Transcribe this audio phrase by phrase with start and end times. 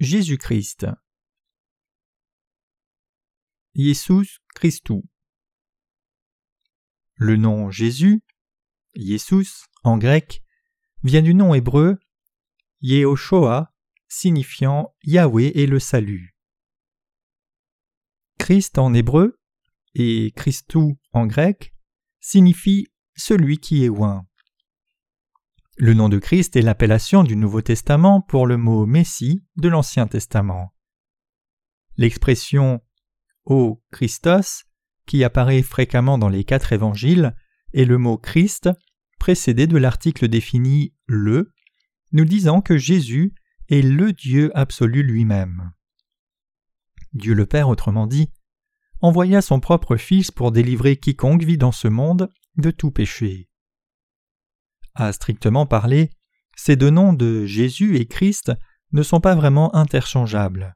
[0.00, 0.86] Jésus-Christ.
[3.74, 5.04] Jesus Christou.
[7.16, 8.22] Le nom Jésus,
[8.94, 10.42] Jesus en grec,
[11.02, 11.98] vient du nom hébreu
[12.80, 13.74] Yehoshua,
[14.08, 16.34] signifiant Yahweh et le salut.
[18.38, 19.38] Christ en hébreu
[19.94, 21.74] et Christou en grec
[22.20, 22.86] signifie
[23.16, 24.26] celui qui est oint.
[25.82, 30.06] Le nom de Christ est l'appellation du Nouveau Testament pour le mot Messie de l'Ancien
[30.06, 30.74] Testament.
[31.96, 32.82] L'expression
[33.46, 34.64] Ô Christos,
[35.06, 37.34] qui apparaît fréquemment dans les quatre évangiles,
[37.72, 38.68] est le mot Christ,
[39.18, 41.50] précédé de l'article défini le,
[42.12, 43.32] nous disant que Jésus
[43.70, 45.72] est le Dieu absolu lui-même.
[47.14, 48.28] Dieu le Père, autrement dit,
[49.00, 52.28] envoya son propre Fils pour délivrer quiconque vit dans ce monde
[52.58, 53.49] de tout péché.
[54.94, 56.10] À strictement parler,
[56.56, 58.52] ces deux noms de Jésus et Christ
[58.92, 60.74] ne sont pas vraiment interchangeables.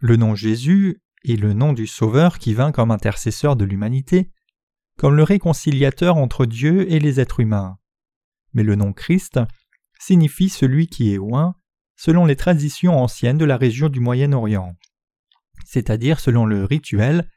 [0.00, 4.30] Le nom Jésus est le nom du Sauveur qui vint comme intercesseur de l'humanité,
[4.98, 7.78] comme le réconciliateur entre Dieu et les êtres humains.
[8.52, 9.40] Mais le nom Christ
[9.98, 11.54] signifie celui qui est oint,
[11.96, 14.76] selon les traditions anciennes de la région du Moyen-Orient,
[15.64, 17.28] c'est-à-dire selon le rituel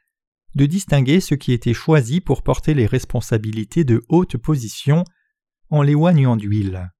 [0.56, 5.04] de distinguer ceux qui étaient choisis pour porter les responsabilités de haute position
[5.70, 6.92] en les oignant d'huile.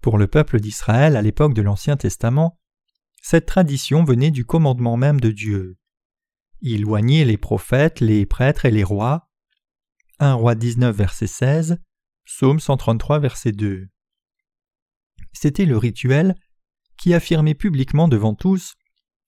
[0.00, 2.58] Pour le peuple d'Israël à l'époque de l'Ancien Testament,
[3.20, 5.76] cette tradition venait du commandement même de Dieu.
[6.60, 9.28] Il oignait les prophètes, les prêtres et les rois.
[10.20, 11.78] 1 roi 19 verset 16,
[12.24, 13.88] Psaume 133 verset 2.
[15.32, 16.34] C'était le rituel
[16.96, 18.74] qui affirmait publiquement devant tous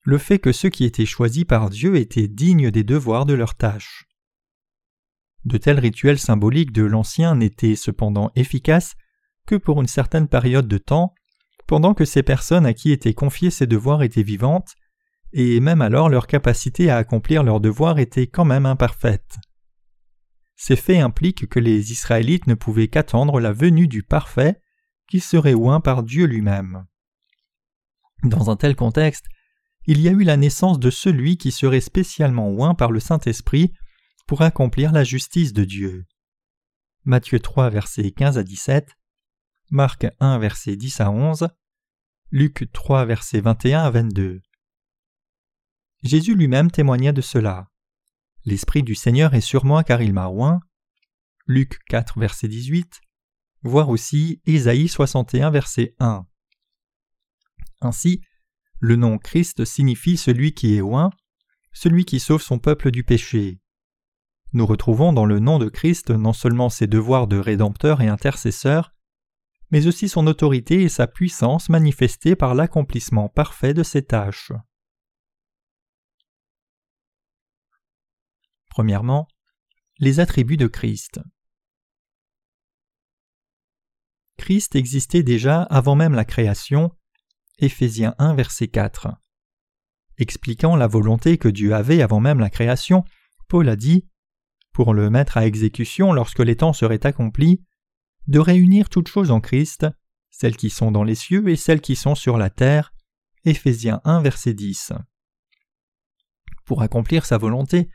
[0.03, 3.55] le fait que ceux qui étaient choisis par Dieu étaient dignes des devoirs de leur
[3.55, 4.05] tâche.
[5.45, 8.95] De tels rituels symboliques de l'Ancien n'étaient cependant efficaces
[9.47, 11.13] que pour une certaine période de temps,
[11.67, 14.75] pendant que ces personnes à qui étaient confiés ces devoirs étaient vivantes,
[15.33, 19.37] et même alors leur capacité à accomplir leurs devoirs était quand même imparfaite.
[20.55, 24.61] Ces faits impliquent que les Israélites ne pouvaient qu'attendre la venue du parfait,
[25.09, 26.85] qui serait oint par Dieu lui-même.
[28.23, 29.25] Dans un tel contexte,
[29.87, 33.73] il y a eu la naissance de celui qui serait spécialement oint par le Saint-Esprit
[34.31, 36.05] pour accomplir la justice de Dieu.
[37.03, 38.95] Matthieu 3 versets 15 à 17,
[39.71, 41.49] Marc 1 versets 10 à 11,
[42.29, 44.39] Luc 3 versets 21 à 22.
[46.03, 47.67] Jésus lui-même témoigna de cela.
[48.45, 50.61] L'Esprit du Seigneur est sur moi car il m'a oint.
[51.45, 53.01] Luc 4 verset 18,
[53.63, 56.25] voir aussi Ésaïe 61 verset 1.
[57.81, 58.21] Ainsi,
[58.79, 61.09] le nom Christ signifie celui qui est oint,
[61.73, 63.61] celui qui sauve son peuple du péché.
[64.53, 68.93] Nous retrouvons dans le nom de Christ non seulement ses devoirs de rédempteur et intercesseur,
[69.71, 74.51] mais aussi son autorité et sa puissance manifestées par l'accomplissement parfait de ses tâches.
[78.69, 79.27] Premièrement,
[79.99, 81.21] les attributs de Christ.
[84.37, 86.91] Christ existait déjà avant même la création,
[87.59, 89.09] Éphésiens 1 verset 4.
[90.17, 93.05] Expliquant la volonté que Dieu avait avant même la création,
[93.47, 94.07] Paul a dit
[94.73, 97.61] pour le mettre à exécution lorsque les temps seraient accomplis,
[98.27, 99.87] de réunir toutes choses en Christ,
[100.29, 102.93] celles qui sont dans les cieux et celles qui sont sur la terre.
[103.43, 104.93] Éphésiens 1 verset 10.
[106.65, 107.89] Pour accomplir sa volonté,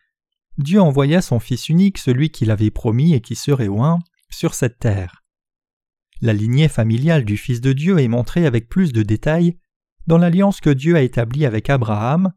[0.58, 3.98] Dieu envoya son Fils unique, celui qu'il avait promis et qui serait oint,
[4.30, 5.22] sur cette terre.
[6.20, 9.58] La lignée familiale du Fils de Dieu est montrée avec plus de détails
[10.06, 12.32] dans l'alliance que Dieu a établie avec Abraham,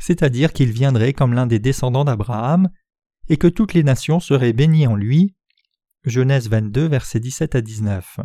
[0.00, 2.68] c'est-à-dire qu'il viendrait comme l'un des descendants d'Abraham,
[3.28, 5.34] et que toutes les nations seraient bénies en lui.
[6.04, 8.20] Genèse 22, versets 17 à 19.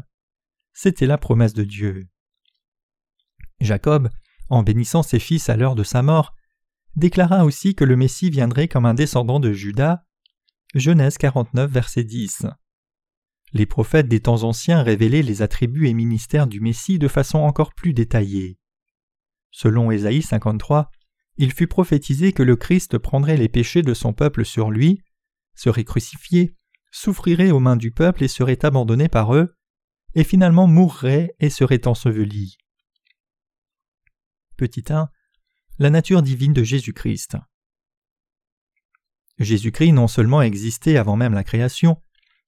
[0.73, 2.07] C'était la promesse de Dieu.
[3.59, 4.09] Jacob,
[4.49, 6.33] en bénissant ses fils à l'heure de sa mort,
[6.95, 10.03] déclara aussi que le Messie viendrait comme un descendant de Judas.
[10.75, 12.45] Genèse 49, verset 10.
[13.53, 17.73] Les prophètes des temps anciens révélaient les attributs et ministères du Messie de façon encore
[17.73, 18.57] plus détaillée.
[19.51, 20.89] Selon Ésaïe 53,
[21.37, 25.01] il fut prophétisé que le Christ prendrait les péchés de son peuple sur lui,
[25.55, 26.55] serait crucifié,
[26.91, 29.55] souffrirait aux mains du peuple et serait abandonné par eux,
[30.13, 32.57] et finalement mourrait et serait enseveli.
[34.57, 35.09] Petit 1.
[35.79, 37.37] La nature divine de Jésus-Christ.
[39.39, 42.01] Jésus-Christ non seulement existait avant même la création,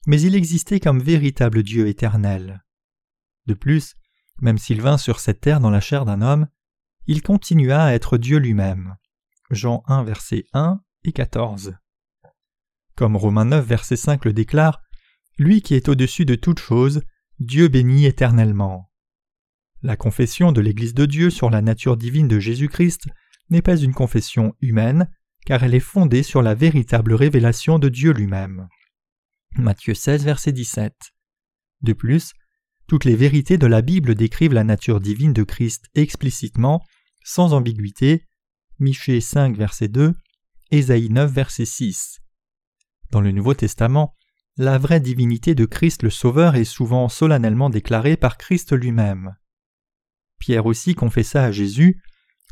[0.06, 2.64] mais il existait comme véritable Dieu éternel.
[3.48, 3.96] De plus,
[4.42, 6.48] même s'il vint sur cette terre dans la chair d'un homme,
[7.08, 8.96] il continua à être Dieu lui-même.
[9.50, 11.76] Jean 1 verset 1 et 14.
[12.96, 14.82] Comme Romains 9 verset 5 le déclare,
[15.38, 17.02] lui qui est au-dessus de toutes choses,
[17.40, 18.90] Dieu bénit éternellement.
[19.82, 23.08] La confession de l'Église de Dieu sur la nature divine de Jésus-Christ
[23.50, 25.10] n'est pas une confession humaine,
[25.46, 28.70] car elle est fondée sur la véritable révélation de Dieu lui-même.
[29.58, 30.94] Matthieu 16, verset 17.
[31.82, 32.32] De plus,
[32.88, 36.82] toutes les vérités de la Bible décrivent la nature divine de Christ explicitement,
[37.24, 38.26] sans ambiguïté.
[38.80, 40.14] Michée 5, verset 2,
[40.72, 42.20] Ésaïe 9, verset 6.
[43.12, 44.16] Dans le Nouveau Testament,
[44.58, 49.36] la vraie divinité de Christ le Sauveur est souvent solennellement déclarée par Christ lui-même.
[50.40, 52.02] Pierre aussi confessa à Jésus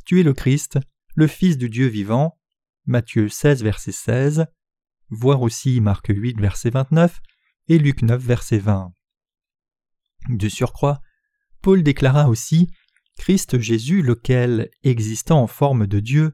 [0.06, 0.79] Tu es le Christ,
[1.15, 2.39] le Fils du Dieu vivant.
[2.85, 4.45] Matthieu 16, verset 16.
[5.09, 7.19] Voir aussi Marc 8, verset 29
[7.67, 8.94] et Luc 9, verset 20.
[10.29, 11.01] De surcroît,
[11.62, 12.71] Paul déclara aussi
[13.21, 16.33] Christ Jésus, lequel, existant en forme de Dieu,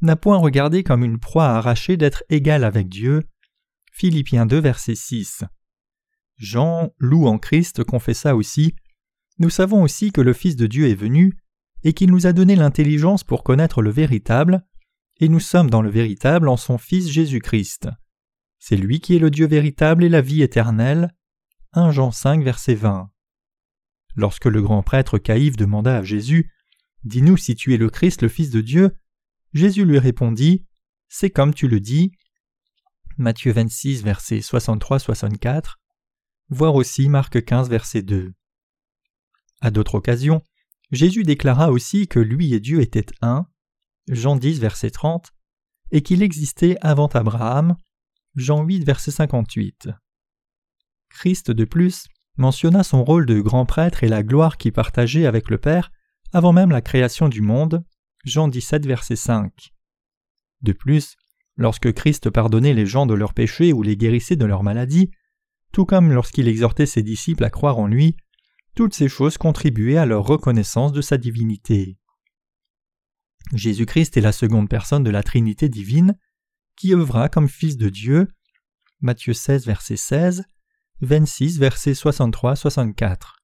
[0.00, 3.24] n'a point regardé comme une proie arrachée d'être égal avec Dieu.
[3.92, 5.44] Philippiens 2, verset 6.
[6.38, 8.74] Jean, loup en Christ, confessa aussi
[9.38, 11.36] Nous savons aussi que le Fils de Dieu est venu,
[11.82, 14.64] et qu'il nous a donné l'intelligence pour connaître le véritable,
[15.20, 17.90] et nous sommes dans le véritable en son Fils Jésus-Christ.
[18.58, 21.14] C'est lui qui est le Dieu véritable et la vie éternelle.
[21.74, 23.10] 1 Jean 5, verset 20.
[24.16, 26.50] Lorsque le grand prêtre Caïphe demanda à Jésus
[27.04, 28.96] Dis-nous si tu es le Christ, le Fils de Dieu,
[29.52, 30.64] Jésus lui répondit
[31.08, 32.12] C'est comme tu le dis.
[33.18, 35.74] Matthieu 26, verset 63-64,
[36.48, 38.32] voir aussi Marc 15, verset 2.
[39.60, 40.42] À d'autres occasions,
[40.90, 43.46] Jésus déclara aussi que lui et Dieu étaient un,
[44.08, 45.32] Jean 10, verset 30,
[45.92, 47.76] et qu'il existait avant Abraham,
[48.34, 49.88] Jean 8, verset 58.
[51.08, 55.50] Christ, de plus, mentionna son rôle de grand prêtre et la gloire qu'il partageait avec
[55.50, 55.92] le Père
[56.32, 57.84] avant même la création du monde.
[58.24, 59.72] Jean 17, verset 5.
[60.62, 61.16] De plus,
[61.56, 65.10] lorsque Christ pardonnait les gens de leurs péchés ou les guérissait de leurs maladies,
[65.72, 68.16] tout comme lorsqu'il exhortait ses disciples à croire en lui,
[68.74, 71.98] toutes ces choses contribuaient à leur reconnaissance de sa divinité.
[73.52, 76.18] Jésus-Christ est la seconde personne de la Trinité divine,
[76.76, 78.28] qui œuvra comme Fils de Dieu.
[79.00, 80.44] Matthieu 16, verset 16,
[81.04, 83.36] 26, versets 63-64.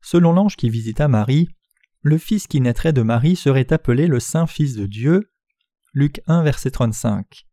[0.00, 1.48] Selon l'ange qui visita Marie,
[2.02, 5.30] le fils qui naîtrait de Marie serait appelé le Saint Fils de Dieu.
[5.94, 7.46] Luc 1, verset 35.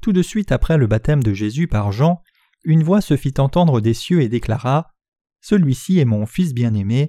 [0.00, 2.22] Tout de suite après le baptême de Jésus par Jean,
[2.64, 4.92] une voix se fit entendre des cieux et déclara
[5.40, 7.08] Celui-ci est mon Fils bien-aimé,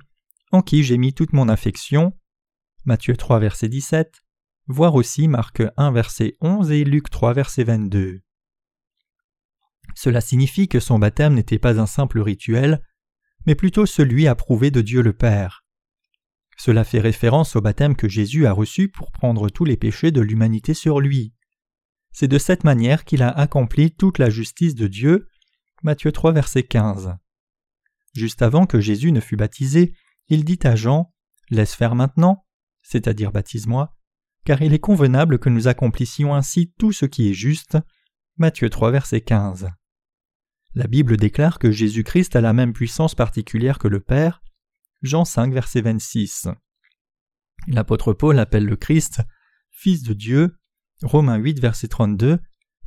[0.52, 2.14] en qui j'ai mis toute mon affection.
[2.86, 4.24] Matthieu 3, verset 17.
[4.68, 8.22] Voir aussi Marc 1, verset 11 et Luc 3, verset 22.
[9.96, 12.82] Cela signifie que son baptême n'était pas un simple rituel,
[13.46, 15.64] mais plutôt celui approuvé de Dieu le Père.
[16.58, 20.22] Cela fait référence au baptême que Jésus a reçu pour prendre tous les péchés de
[20.22, 21.34] l'humanité sur lui.
[22.12, 25.28] C'est de cette manière qu'il a accompli toute la justice de Dieu.
[25.82, 27.16] Matthieu 3, verset 15.
[28.14, 29.94] Juste avant que Jésus ne fût baptisé,
[30.28, 31.12] il dit à Jean
[31.50, 32.46] Laisse faire maintenant,
[32.82, 33.96] c'est-à-dire baptise-moi,
[34.46, 37.78] car il est convenable que nous accomplissions ainsi tout ce qui est juste.
[38.38, 39.70] Matthieu 3, verset 15.
[40.76, 44.42] La Bible déclare que Jésus-Christ a la même puissance particulière que le Père.
[45.02, 46.48] Jean 5, verset 26.
[47.68, 49.22] L'apôtre Paul appelle le Christ
[49.70, 50.58] Fils de Dieu.
[51.02, 52.40] Romains 8, verset 32.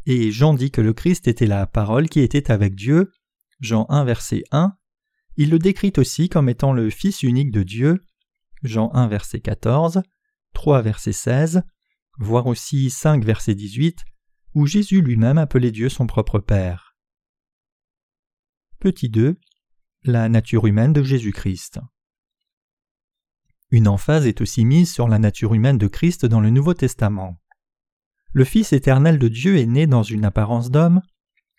[0.06, 3.12] Et Jean dit que le Christ était la parole qui était avec Dieu.
[3.61, 4.73] Jean 1, verset 1.
[5.37, 8.00] Il le décrit aussi comme étant le Fils unique de Dieu.
[8.62, 10.03] Jean 1, verset 14.
[10.55, 11.62] 3, verset 16.
[12.19, 14.05] Voir aussi 5, verset 18
[14.57, 16.86] où Jésus lui-même appelait Dieu son propre Père.
[18.87, 19.37] Petit 2.
[20.05, 21.81] La nature humaine de Jésus-Christ.
[23.73, 27.37] Une emphase est aussi mise sur la nature humaine de Christ dans le Nouveau Testament.
[28.33, 31.02] Le Fils éternel de Dieu est né dans une apparence d'homme.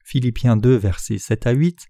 [0.06, 1.88] Philippiens 2, versets 7 à 8.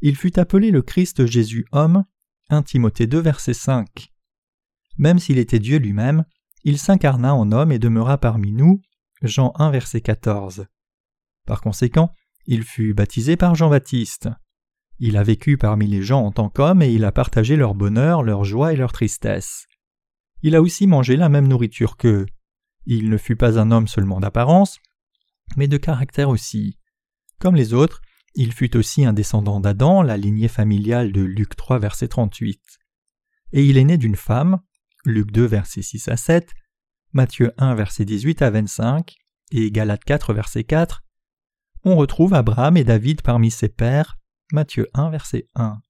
[0.00, 2.02] Il fut appelé le Christ Jésus homme.
[2.48, 4.12] 1 Timothée 2, verset 5.
[4.98, 6.24] Même s'il était Dieu lui-même,
[6.64, 8.82] il s'incarna en homme et demeura parmi nous.
[9.22, 10.66] Jean 1 verset 14.
[11.46, 12.12] Par conséquent,
[12.46, 14.30] il fut baptisé par Jean-Baptiste.
[14.98, 18.22] Il a vécu parmi les gens en tant qu'homme et il a partagé leur bonheur,
[18.22, 19.66] leur joie et leur tristesse.
[20.42, 22.26] Il a aussi mangé la même nourriture qu'eux.
[22.86, 24.78] Il ne fut pas un homme seulement d'apparence,
[25.56, 26.78] mais de caractère aussi.
[27.38, 28.00] Comme les autres,
[28.34, 32.60] il fut aussi un descendant d'Adam, la lignée familiale de Luc 3 verset 38.
[33.52, 34.60] Et il est né d'une femme,
[35.04, 36.52] Luc 2 verset 6 à 7,
[37.12, 39.14] Matthieu 1 verset 18 à 25
[39.52, 41.04] et Galates 4 verset 4,
[41.84, 44.16] on retrouve Abraham et David parmi ses pères,
[44.52, 45.80] Matthieu 1 verset 1.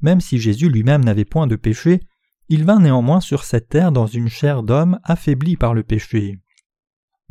[0.00, 2.00] Même si Jésus lui-même n'avait point de péché,
[2.48, 6.38] il vint néanmoins sur cette terre dans une chair d'homme affaiblie par le péché.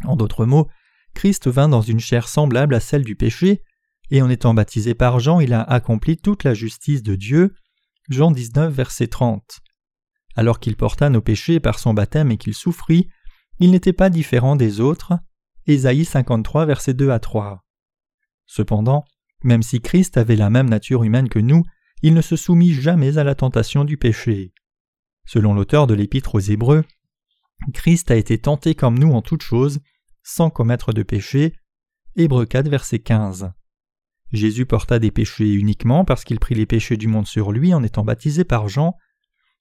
[0.03, 0.67] En d'autres mots,
[1.13, 3.63] Christ vint dans une chair semblable à celle du péché,
[4.11, 7.55] et en étant baptisé par Jean, il a accompli toute la justice de Dieu,
[8.09, 9.61] Jean 19, verset 30.
[10.35, 13.07] Alors qu'il porta nos péchés par son baptême et qu'il souffrit,
[13.59, 15.13] il n'était pas différent des autres.
[15.65, 17.63] Ésaïe 53, verset 2 à 3.
[18.45, 19.05] Cependant,
[19.45, 21.63] même si Christ avait la même nature humaine que nous,
[22.01, 24.53] il ne se soumit jamais à la tentation du péché.
[25.25, 26.83] Selon l'auteur de l'Épître aux Hébreux,
[27.73, 29.79] Christ a été tenté comme nous en toutes choses,
[30.23, 31.53] sans commettre de péché.
[32.15, 33.51] Hébreux 4, verset 15.
[34.31, 37.83] Jésus porta des péchés uniquement parce qu'il prit les péchés du monde sur lui en
[37.83, 38.97] étant baptisé par Jean,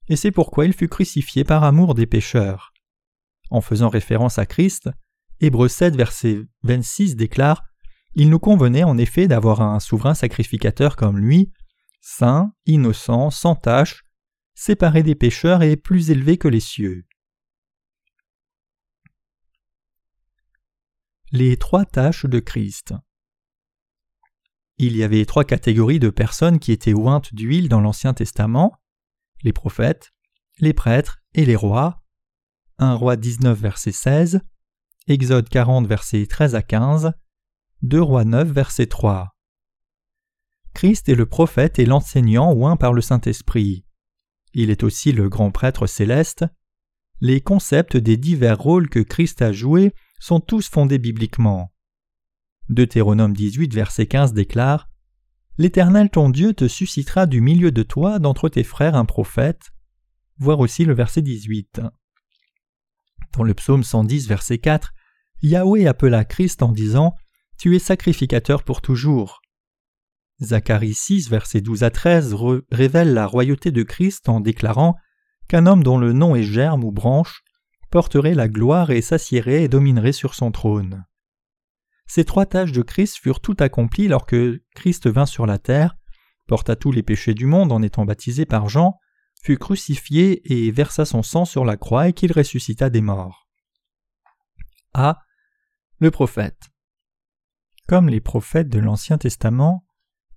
[0.09, 2.73] et c'est pourquoi il fut crucifié par amour des pécheurs.
[3.51, 4.89] En faisant référence à Christ,
[5.41, 7.63] Hébreux 7, verset 26 déclare
[8.15, 11.53] Il nous convenait en effet d'avoir un souverain sacrificateur comme lui,
[12.01, 14.05] saint, innocent, sans tache,
[14.55, 17.05] séparé des pécheurs et plus élevé que les cieux.
[21.33, 22.95] Les trois tâches de Christ.
[24.79, 28.79] Il y avait trois catégories de personnes qui étaient ointes d'huile dans l'Ancien Testament
[29.45, 30.13] les prophètes,
[30.59, 32.03] les prêtres et les rois.
[32.79, 34.41] 1 roi 19 verset 16,
[35.07, 37.13] Exode 40 verset 13 à 15,
[37.85, 39.37] 2 roi 9 verset 3.
[40.73, 43.85] Christ est le prophète et l'enseignant oint par le Saint-Esprit.
[44.55, 46.47] Il est aussi le grand prêtre céleste.
[47.21, 51.75] Les concepts des divers rôles que Christ a joués sont tous fondés bibliquement.
[52.71, 54.89] Deutéronome 18, verset 15 déclare
[55.59, 59.61] L'Éternel ton Dieu te suscitera du milieu de toi, d'entre tes frères, un prophète.
[60.39, 61.83] Voir aussi le verset 18.
[63.37, 64.95] Dans le psaume 110, verset 4,
[65.43, 67.15] Yahweh appela Christ en disant
[67.59, 69.41] Tu es sacrificateur pour toujours.
[70.41, 72.35] Zacharie 6, verset 12 à 13
[72.71, 74.97] révèle la royauté de Christ en déclarant
[75.49, 77.43] qu'un homme dont le nom est germe ou branche
[77.91, 81.05] porterait la gloire et s'assiérait et dominerait sur son trône.
[82.07, 84.37] Ces trois tâches de Christ furent toutes accomplies lorsque
[84.75, 85.97] Christ vint sur la terre,
[86.47, 88.99] porta tous les péchés du monde en étant baptisé par Jean,
[89.43, 93.49] fut crucifié et versa son sang sur la croix et qu'il ressuscita des morts.
[94.93, 95.21] A.
[95.99, 96.74] Le prophète.
[97.87, 99.85] Comme les prophètes de l'Ancien Testament,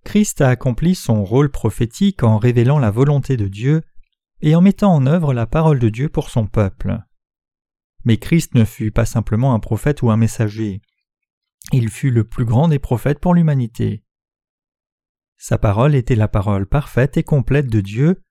[0.04, 3.84] Christ a accompli son rôle prophétique en révélant la volonté de Dieu
[4.42, 7.00] et en mettant en œuvre la parole de Dieu pour son peuple.
[8.04, 10.82] Mais Christ ne fut pas simplement un prophète ou un messager.
[11.72, 14.04] Il fut le plus grand des prophètes pour l'humanité.
[15.38, 18.24] Sa parole était la parole parfaite et complète de Dieu,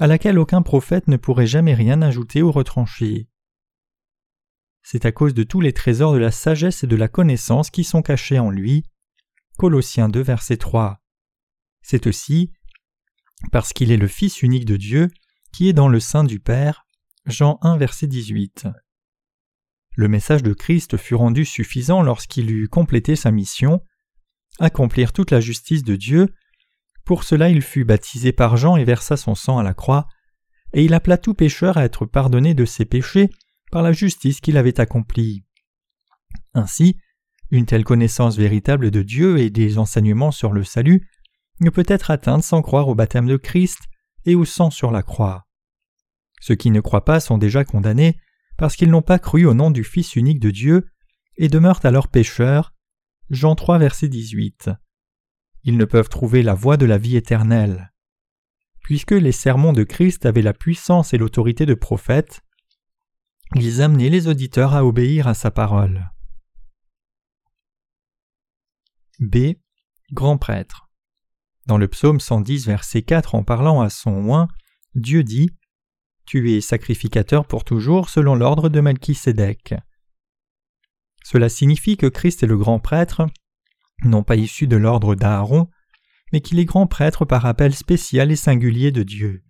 [0.00, 3.28] à laquelle aucun prophète ne pourrait jamais rien ajouter ou retrancher.
[4.82, 7.84] C'est à cause de tous les trésors de la sagesse et de la connaissance qui
[7.84, 8.84] sont cachés en lui.
[9.56, 11.00] Colossiens 2, verset 3.
[11.82, 12.52] C'est aussi
[13.50, 15.08] parce qu'il est le Fils unique de Dieu
[15.52, 16.86] qui est dans le sein du Père.
[17.26, 18.68] Jean 1, verset 18.
[19.94, 23.82] Le message de Christ fut rendu suffisant lorsqu'il eut complété sa mission,
[24.58, 26.28] accomplir toute la justice de Dieu.
[27.04, 30.08] Pour cela il fut baptisé par Jean et versa son sang à la croix,
[30.72, 33.30] et il appela tout pécheur à être pardonné de ses péchés
[33.72, 35.44] par la justice qu'il avait accomplie.
[36.54, 36.98] Ainsi,
[37.50, 41.08] une telle connaissance véritable de Dieu et des enseignements sur le salut
[41.60, 43.80] ne peut être atteinte sans croire au baptême de Christ
[44.26, 45.46] et au sang sur la croix.
[46.40, 48.18] Ceux qui ne croient pas sont déjà condamnés
[48.58, 50.88] parce qu'ils n'ont pas cru au nom du Fils unique de Dieu
[51.36, 52.74] et demeurent alors pécheurs.
[53.30, 54.70] Jean 3 verset 18.
[55.64, 57.92] Ils ne peuvent trouver la voie de la vie éternelle.
[58.82, 62.42] Puisque les sermons de Christ avaient la puissance et l'autorité de prophète,
[63.54, 66.10] ils amenaient les auditeurs à obéir à sa parole.
[69.20, 69.54] B.
[70.12, 70.88] Grand prêtre.
[71.66, 74.48] Dans le psaume 110, verset 4, en parlant à son oint,
[74.94, 75.50] Dieu dit
[76.24, 79.74] tu es sacrificateur pour toujours selon l'ordre de Melchisédek.
[81.24, 83.26] Cela signifie que Christ est le grand prêtre,
[84.04, 85.68] non pas issu de l'ordre d'Aaron,
[86.32, 89.42] mais qu'il est grand prêtre par appel spécial et singulier de Dieu.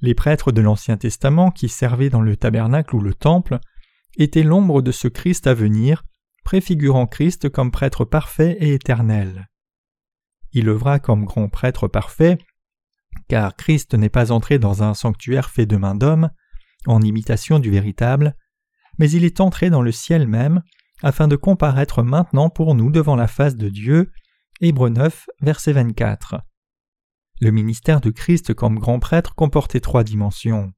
[0.00, 3.58] Les prêtres de l'Ancien Testament qui servaient dans le tabernacle ou le temple
[4.16, 6.04] étaient l'ombre de ce Christ à venir,
[6.44, 9.48] préfigurant Christ comme prêtre parfait et éternel.
[10.52, 12.38] Il œuvra comme grand prêtre parfait
[13.28, 16.30] car Christ n'est pas entré dans un sanctuaire fait de main d'homme,
[16.86, 18.34] en imitation du véritable,
[18.98, 20.62] mais il est entré dans le ciel même,
[21.02, 24.10] afin de comparaître maintenant pour nous devant la face de Dieu.
[24.60, 26.40] Hébreux 9, verset 24.
[27.40, 30.74] Le ministère de Christ comme grand prêtre comportait trois dimensions.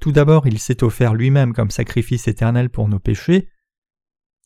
[0.00, 3.48] Tout d'abord, il s'est offert lui-même comme sacrifice éternel pour nos péchés.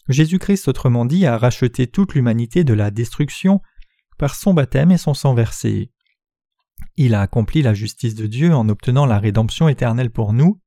[0.09, 3.63] Jésus-Christ, autrement dit, a racheté toute l'humanité de la destruction
[4.19, 5.91] par son baptême et son sang versé.
[6.97, 10.61] Il a accompli la justice de Dieu en obtenant la rédemption éternelle pour nous.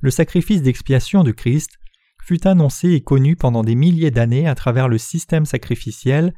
[0.00, 1.78] Le sacrifice d'expiation de Christ
[2.24, 6.34] fut annoncé et connu pendant des milliers d'années à travers le système sacrificiel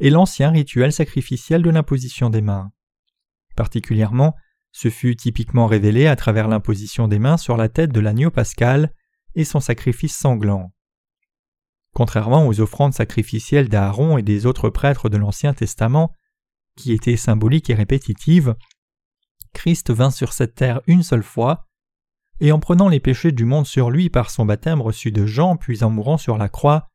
[0.00, 2.72] et l'ancien rituel sacrificiel de l'imposition des mains.
[3.56, 4.34] Particulièrement,
[4.72, 8.92] ce fut typiquement révélé à travers l'imposition des mains sur la tête de l'agneau pascal
[9.34, 10.72] et son sacrifice sanglant.
[11.94, 16.12] Contrairement aux offrandes sacrificielles d'Aaron et des autres prêtres de l'Ancien Testament,
[16.76, 18.54] qui étaient symboliques et répétitives,
[19.54, 21.66] Christ vint sur cette terre une seule fois,
[22.40, 25.56] et en prenant les péchés du monde sur lui par son baptême reçu de Jean
[25.56, 26.90] puis en mourant sur la croix,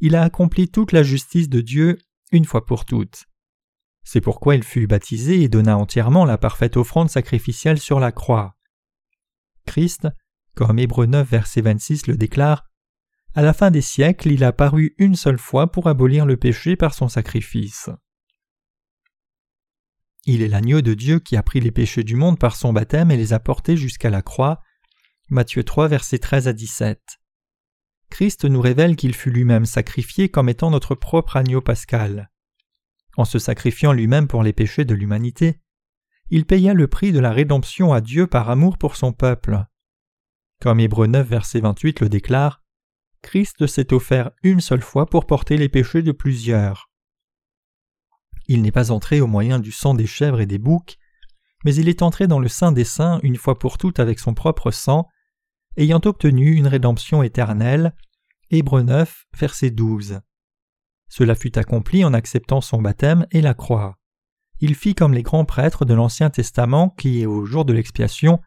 [0.00, 1.98] il a accompli toute la justice de Dieu
[2.34, 3.24] une fois pour toutes.
[4.02, 8.56] C'est pourquoi il fut baptisé et donna entièrement la parfaite offrande sacrificielle sur la croix.
[9.66, 10.08] Christ,
[10.54, 12.68] comme Hébreu 9 verset 26 le déclare,
[13.34, 16.76] à la fin des siècles il a paru une seule fois pour abolir le péché
[16.76, 17.88] par son sacrifice.
[20.26, 23.10] Il est l'agneau de Dieu qui a pris les péchés du monde par son baptême
[23.10, 24.60] et les a portés jusqu'à la croix.
[25.30, 27.00] Matthieu 3 versets 13 à 17.
[28.14, 32.30] Christ nous révèle qu'il fut lui-même sacrifié comme étant notre propre agneau pascal.
[33.16, 35.58] En se sacrifiant lui-même pour les péchés de l'humanité,
[36.30, 39.64] il paya le prix de la rédemption à Dieu par amour pour son peuple.
[40.62, 42.62] Comme Hébreu 9 verset 28 le déclare,
[43.20, 46.92] Christ s'est offert une seule fois pour porter les péchés de plusieurs.
[48.46, 50.98] Il n'est pas entré au moyen du sang des chèvres et des boucs,
[51.64, 54.34] mais il est entré dans le sein des saints une fois pour toutes avec son
[54.34, 55.08] propre sang,
[55.76, 57.92] ayant obtenu une rédemption éternelle.
[58.54, 60.20] Hébreu 9, verset 12.
[61.08, 63.98] Cela fut accompli en acceptant son baptême et la croix.
[64.60, 68.40] Il fit comme les grands prêtres de l'Ancien Testament qui, au jour de l'expiation,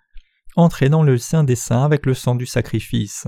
[0.55, 3.27] entraient dans le sein des saints avec le sang du sacrifice.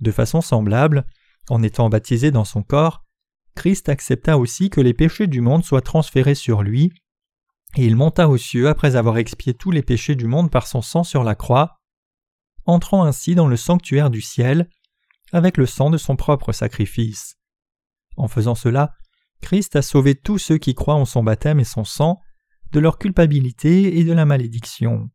[0.00, 1.04] De façon semblable,
[1.50, 3.04] en étant baptisé dans son corps,
[3.54, 6.94] Christ accepta aussi que les péchés du monde soient transférés sur lui,
[7.76, 10.80] et il monta aux cieux après avoir expié tous les péchés du monde par son
[10.80, 11.78] sang sur la croix,
[12.64, 14.70] entrant ainsi dans le sanctuaire du ciel
[15.32, 17.36] avec le sang de son propre sacrifice.
[18.16, 18.94] En faisant cela,
[19.40, 22.20] Christ a sauvé tous ceux qui croient en son baptême et son sang
[22.72, 25.10] de leur culpabilité et de la malédiction.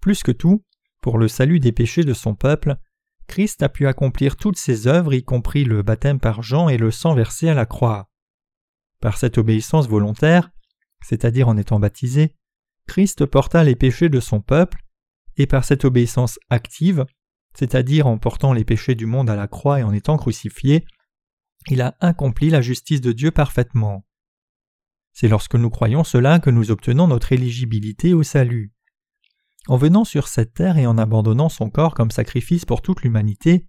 [0.00, 0.64] Plus que tout,
[1.02, 2.76] pour le salut des péchés de son peuple,
[3.26, 6.90] Christ a pu accomplir toutes ses œuvres, y compris le baptême par Jean et le
[6.90, 8.08] sang versé à la croix.
[9.00, 10.50] Par cette obéissance volontaire,
[11.02, 12.34] c'est-à-dire en étant baptisé,
[12.86, 14.82] Christ porta les péchés de son peuple,
[15.36, 17.04] et par cette obéissance active,
[17.58, 20.84] c'est-à-dire en portant les péchés du monde à la croix et en étant crucifié,
[21.68, 24.06] il a accompli la justice de Dieu parfaitement.
[25.12, 28.72] C'est lorsque nous croyons cela que nous obtenons notre éligibilité au salut.
[29.68, 33.66] En venant sur cette terre et en abandonnant son corps comme sacrifice pour toute l'humanité,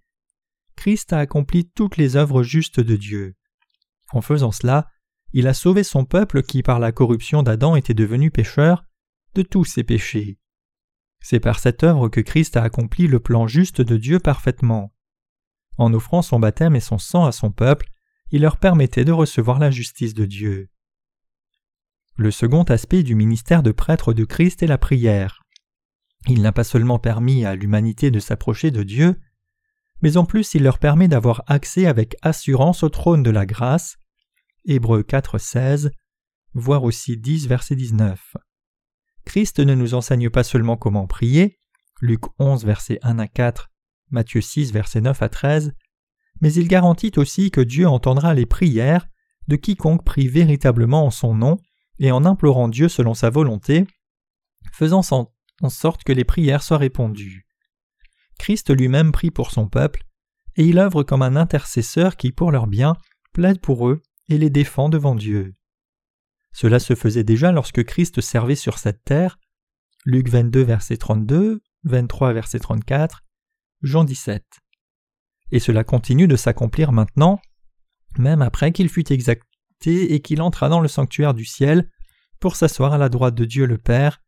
[0.76, 3.34] Christ a accompli toutes les œuvres justes de Dieu.
[4.12, 4.88] En faisant cela,
[5.32, 8.84] il a sauvé son peuple qui par la corruption d'Adam était devenu pécheur
[9.34, 10.38] de tous ses péchés.
[11.20, 14.94] C'est par cette œuvre que Christ a accompli le plan juste de Dieu parfaitement.
[15.76, 17.86] En offrant son baptême et son sang à son peuple,
[18.30, 20.68] il leur permettait de recevoir la justice de Dieu.
[22.16, 25.42] Le second aspect du ministère de prêtre de Christ est la prière.
[26.26, 29.20] Il n'a pas seulement permis à l'humanité de s'approcher de Dieu,
[30.02, 33.96] mais en plus il leur permet d'avoir accès avec assurance au trône de la grâce.
[34.64, 35.92] Hébreux 4, 16,
[36.54, 38.36] voire aussi 10, verset 19.
[39.28, 41.58] Christ ne nous enseigne pas seulement comment prier,
[42.00, 43.68] Luc 11, verset 1 à 4,
[44.10, 45.74] Matthieu 6, verset 9 à 13,
[46.40, 49.06] mais il garantit aussi que Dieu entendra les prières
[49.46, 51.58] de quiconque prie véritablement en son nom
[51.98, 53.86] et en implorant Dieu selon sa volonté,
[54.72, 55.02] faisant
[55.60, 57.46] en sorte que les prières soient répondues.
[58.38, 60.04] Christ lui-même prie pour son peuple,
[60.56, 62.96] et il œuvre comme un intercesseur qui, pour leur bien,
[63.34, 65.57] plaide pour eux et les défend devant Dieu.
[66.52, 69.38] Cela se faisait déjà lorsque Christ servait sur cette terre.
[70.04, 73.24] Luc 22, verset 32, 23, verset 34,
[73.82, 74.44] Jean 17.
[75.50, 77.40] Et cela continue de s'accomplir maintenant,
[78.18, 79.44] même après qu'il fut exacté
[79.86, 81.90] et qu'il entra dans le sanctuaire du ciel
[82.40, 84.20] pour s'asseoir à la droite de Dieu le Père,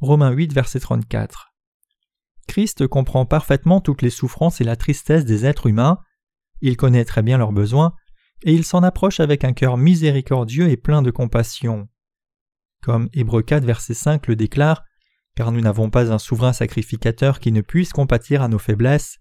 [0.00, 1.52] Romains 8, verset 34.
[2.46, 5.98] Christ comprend parfaitement toutes les souffrances et la tristesse des êtres humains,
[6.60, 7.94] il connaît très bien leurs besoins,
[8.44, 11.88] et il s'en approche avec un cœur miséricordieux et plein de compassion.
[12.82, 14.84] Comme Hébreux 4, verset 5 le déclare,
[15.34, 19.18] car nous n'avons pas un souverain sacrificateur qui ne puisse compatir à nos faiblesses.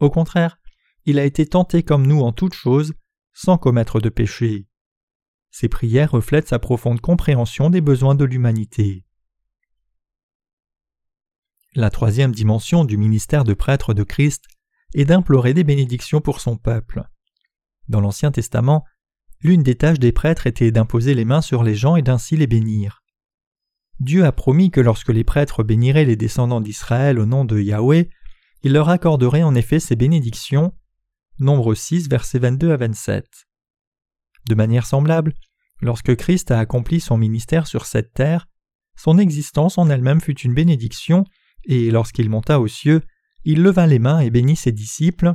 [0.00, 0.58] Au contraire,
[1.04, 2.94] il a été tenté comme nous en toutes choses,
[3.32, 4.66] sans commettre de péché.
[5.50, 9.04] Ses prières reflètent sa profonde compréhension des besoins de l'humanité.
[11.74, 14.44] La troisième dimension du ministère de prêtre de Christ
[14.94, 17.08] est d'implorer des bénédictions pour son peuple.
[17.92, 18.86] Dans l'Ancien Testament,
[19.42, 22.46] l'une des tâches des prêtres était d'imposer les mains sur les gens et d'ainsi les
[22.46, 23.02] bénir.
[24.00, 28.08] Dieu a promis que lorsque les prêtres béniraient les descendants d'Israël au nom de Yahweh,
[28.62, 30.72] il leur accorderait en effet ces bénédictions.
[31.38, 33.26] Nombre 6, versets 22 à 27.
[34.48, 35.34] De manière semblable,
[35.82, 38.48] lorsque Christ a accompli son ministère sur cette terre,
[38.96, 41.24] son existence en elle-même fut une bénédiction,
[41.64, 43.02] et lorsqu'il monta aux cieux,
[43.44, 45.34] il leva les mains et bénit ses disciples.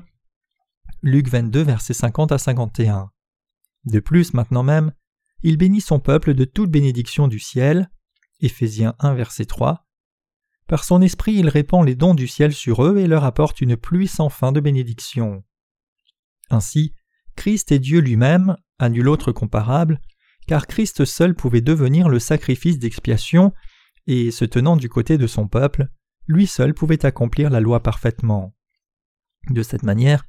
[1.02, 3.12] Luc 22, versets 50 à 51.
[3.86, 4.92] De plus, maintenant même,
[5.44, 7.90] il bénit son peuple de toute bénédiction du ciel.
[8.40, 9.86] Éphésiens 1, verset 3.
[10.68, 13.78] Par son esprit, il répand les dons du ciel sur eux et leur apporte une
[13.78, 15.44] pluie sans fin de bénédiction.
[16.50, 16.94] Ainsi,
[17.36, 20.02] Christ est Dieu lui-même, à nul autre comparable,
[20.48, 23.54] car Christ seul pouvait devenir le sacrifice d'expiation,
[24.08, 25.88] et se tenant du côté de son peuple,
[26.28, 28.56] lui seul pouvait accomplir la loi parfaitement.
[29.50, 30.26] De cette manière,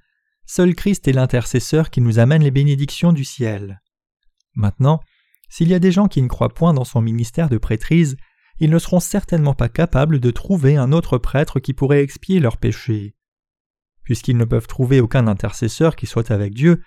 [0.48, 3.82] seul Christ est l'intercesseur qui nous amène les bénédictions du ciel.
[4.54, 4.98] Maintenant,
[5.50, 8.16] s'il y a des gens qui ne croient point dans son ministère de prêtrise,
[8.58, 12.56] ils ne seront certainement pas capables de trouver un autre prêtre qui pourrait expier leurs
[12.56, 13.14] péchés.
[14.02, 16.82] Puisqu'ils ne peuvent trouver aucun intercesseur qui soit avec Dieu,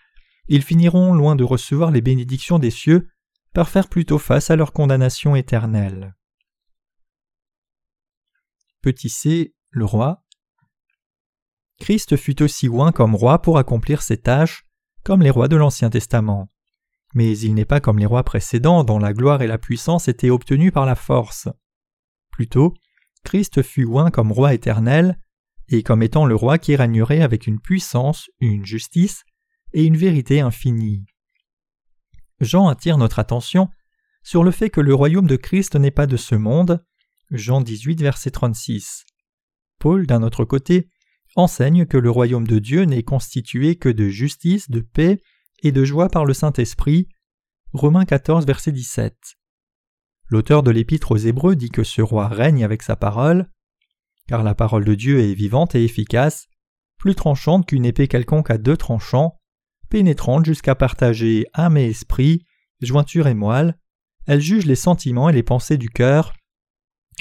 [0.47, 3.09] ils finiront, loin de recevoir les bénédictions des cieux,
[3.53, 6.15] par faire plutôt face à leur condamnation éternelle.
[8.81, 10.20] Petit c, le roi.
[11.81, 14.65] Christ fut aussi loin comme roi pour accomplir ses tâches,
[15.03, 16.47] comme les rois de l'Ancien Testament.
[17.15, 20.29] Mais il n'est pas comme les rois précédents dont la gloire et la puissance étaient
[20.29, 21.49] obtenues par la force.
[22.29, 22.75] Plutôt,
[23.23, 25.19] Christ fut loin comme roi éternel,
[25.69, 29.23] et comme étant le roi qui régnerait avec une puissance, une justice
[29.73, 31.03] et une vérité infinie.
[32.39, 33.69] Jean attire notre attention
[34.21, 36.85] sur le fait que le royaume de Christ n'est pas de ce monde.
[37.31, 39.03] Jean 18, verset 36.
[39.79, 40.91] Paul, d'un autre côté,
[41.35, 45.21] enseigne que le royaume de Dieu n'est constitué que de justice, de paix
[45.63, 47.07] et de joie par le Saint-Esprit.
[47.73, 49.15] Romains 14, verset 17.
[50.27, 53.49] L'auteur de l'épître aux Hébreux dit que ce roi règne avec sa parole,
[54.27, 56.47] car la parole de Dieu est vivante et efficace,
[56.97, 59.37] plus tranchante qu'une épée quelconque à deux tranchants,
[59.89, 62.45] pénétrante jusqu'à partager âme et esprit,
[62.81, 63.77] jointure et moelle,
[64.25, 66.33] elle juge les sentiments et les pensées du cœur.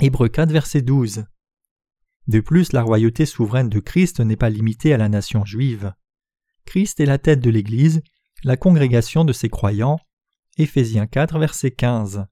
[0.01, 1.25] Hébreux 4, verset 12.
[2.27, 5.95] De plus, la royauté souveraine de Christ n'est pas limitée à la nation juive.
[6.65, 8.03] Christ est la tête de l'Église,
[8.45, 9.99] la congrégation de ses croyants.
[10.59, 12.27] Éphésiens 4, verset 15.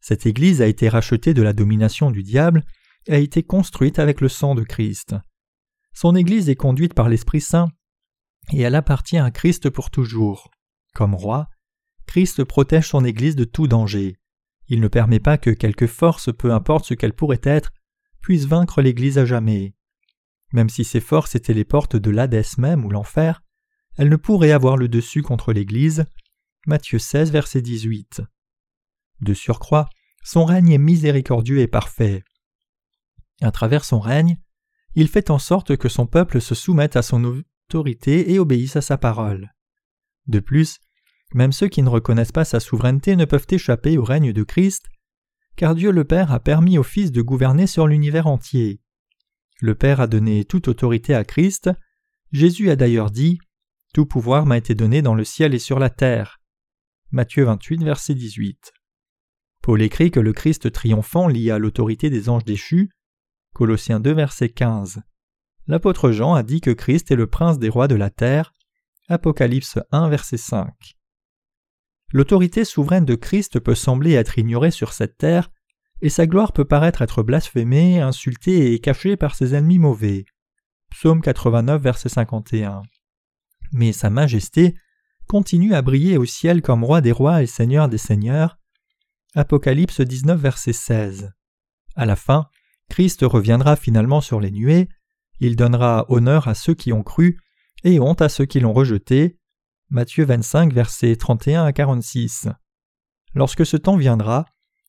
[0.00, 2.64] Cette Église a été rachetée de la domination du diable
[3.06, 5.14] et a été construite avec le sang de Christ.
[5.92, 7.70] Son Église est conduite par l'Esprit Saint
[8.52, 10.50] et elle appartient à Christ pour toujours.
[10.94, 11.48] Comme roi,
[12.06, 14.16] Christ protège son Église de tout danger.
[14.68, 17.72] Il ne permet pas que quelque force, peu importe ce qu'elle pourrait être,
[18.36, 19.74] vaincre l'Église à jamais.
[20.52, 23.42] Même si ces forces étaient les portes de l'Hadès même ou l'enfer,
[23.96, 26.04] elles ne pourraient avoir le dessus contre l'Église.
[26.66, 28.22] Matthieu 16, verset 18.
[29.20, 29.88] De surcroît,
[30.22, 32.22] son règne est miséricordieux et parfait.
[33.40, 34.38] À travers son règne,
[34.94, 38.80] il fait en sorte que son peuple se soumette à son autorité et obéisse à
[38.80, 39.52] sa parole.
[40.26, 40.78] De plus,
[41.34, 44.86] même ceux qui ne reconnaissent pas sa souveraineté ne peuvent échapper au règne de Christ,
[45.58, 48.80] car Dieu le Père a permis au Fils de gouverner sur l'univers entier.
[49.60, 51.68] Le Père a donné toute autorité à Christ.
[52.30, 53.40] Jésus a d'ailleurs dit
[53.92, 56.40] Tout pouvoir m'a été donné dans le ciel et sur la terre.
[57.10, 58.72] Matthieu 28, verset 18.
[59.60, 62.90] Paul écrit que le Christ triomphant lie à l'autorité des anges déchus.
[63.52, 65.02] Colossiens 2, verset 15.
[65.66, 68.54] L'apôtre Jean a dit que Christ est le prince des rois de la terre.
[69.08, 70.97] Apocalypse 1, verset 5.
[72.12, 75.50] L'autorité souveraine de Christ peut sembler être ignorée sur cette terre,
[76.00, 80.24] et sa gloire peut paraître être blasphémée, insultée et cachée par ses ennemis mauvais.
[80.90, 82.82] Psaume 89, verset 51.
[83.72, 84.74] Mais Sa Majesté
[85.26, 88.58] continue à briller au ciel comme roi des rois et seigneur des seigneurs,
[89.34, 91.32] Apocalypse 19, verset 16.
[91.94, 92.48] À la fin,
[92.88, 94.88] Christ reviendra finalement sur les nuées,
[95.40, 97.38] il donnera honneur à ceux qui ont cru
[97.84, 99.37] et honte à ceux qui l'ont rejeté.
[99.90, 102.48] Matthieu 25, versets 31 à 46.
[103.34, 104.44] Lorsque ce temps viendra,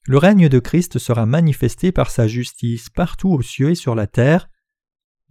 [0.05, 4.07] le règne de Christ sera manifesté par sa justice partout aux cieux et sur la
[4.07, 4.49] terre.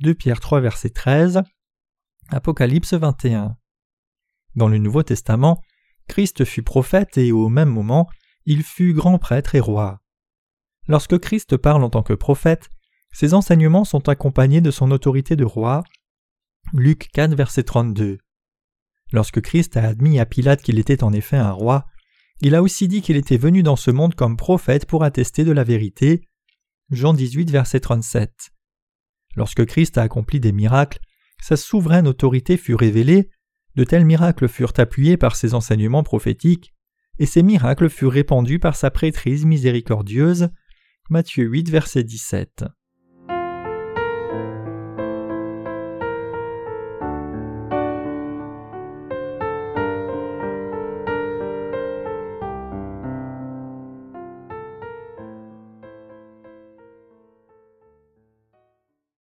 [0.01, 1.43] 2 Pierre 3, verset 13.
[2.31, 3.59] Apocalypse 21.
[4.55, 5.61] Dans le Nouveau Testament,
[6.07, 8.09] Christ fut prophète et au même moment,
[8.47, 10.01] il fut grand prêtre et roi.
[10.87, 12.71] Lorsque Christ parle en tant que prophète,
[13.13, 15.85] ses enseignements sont accompagnés de son autorité de roi.
[16.73, 18.19] Luc 4, verset 32.
[19.13, 21.87] Lorsque Christ a admis à Pilate qu'il était en effet un roi,
[22.41, 25.53] il a aussi dit qu'il était venu dans ce monde comme prophète pour attester de
[25.53, 26.23] la vérité.
[26.91, 28.51] Jean 18, verset 37.
[29.35, 31.01] Lorsque Christ a accompli des miracles,
[31.41, 33.31] sa souveraine autorité fut révélée,
[33.77, 36.75] de tels miracles furent appuyés par ses enseignements prophétiques,
[37.19, 40.49] et ces miracles furent répandus par sa prêtrise miséricordieuse.
[41.11, 42.65] Matthieu 8, verset 17.